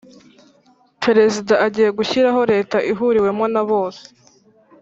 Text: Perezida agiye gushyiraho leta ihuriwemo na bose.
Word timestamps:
Perezida 1.03 1.53
agiye 1.65 1.89
gushyiraho 1.97 2.41
leta 2.51 2.77
ihuriwemo 2.91 3.45
na 3.53 3.61
bose. 3.69 4.03